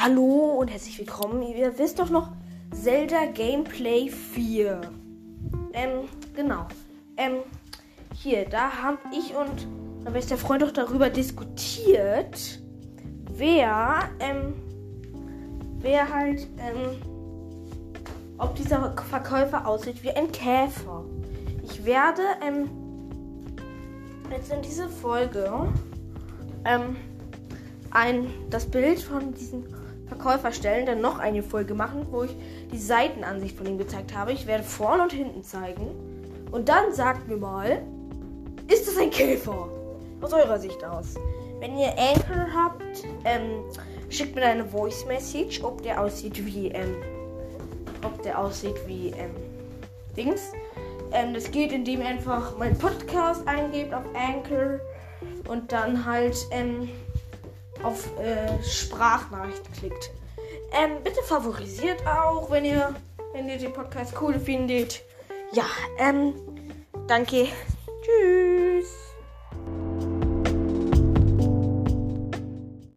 [0.00, 1.42] Hallo und herzlich willkommen.
[1.42, 2.30] Ihr wisst doch noch
[2.70, 4.80] Zelda Gameplay 4.
[5.72, 6.68] Ähm, genau.
[7.16, 7.38] Ähm,
[8.14, 9.66] hier, da haben ich und
[10.04, 12.60] mein bester Freund doch darüber diskutiert,
[13.32, 14.54] wer, ähm,
[15.80, 17.02] wer halt, ähm,
[18.38, 21.04] ob dieser Verkäufer aussieht wie ein Käfer.
[21.64, 22.70] Ich werde, ähm,
[24.30, 25.50] jetzt in diese Folge,
[26.64, 26.94] ähm,
[27.90, 29.64] ein, das Bild von diesem
[30.08, 32.34] Verkäufer stellen, dann noch eine Folge machen, wo ich
[32.72, 34.32] die Seitenansicht von ihm gezeigt habe.
[34.32, 35.86] Ich werde vorne und hinten zeigen.
[36.50, 37.82] Und dann sagt mir mal,
[38.68, 39.68] ist das ein Käfer?
[40.20, 41.14] Aus eurer Sicht aus.
[41.60, 43.64] Wenn ihr Anchor habt, ähm,
[44.10, 46.96] schickt mir eine Voice Message, ob der aussieht wie, ähm,
[48.04, 49.34] ob der aussieht wie, ähm,
[50.16, 50.52] Dings.
[51.12, 54.80] Ähm, das geht, indem ihr einfach meinen Podcast eingebt auf Anchor
[55.48, 56.88] und dann halt, ähm,
[57.82, 60.10] auf äh, Sprachnachricht klickt.
[60.72, 62.94] Ähm, bitte favorisiert auch, wenn ihr,
[63.32, 65.02] wenn ihr den Podcast cool findet.
[65.52, 65.64] Ja,
[65.98, 66.34] ähm,
[67.06, 67.48] danke.
[68.02, 68.47] Tschüss.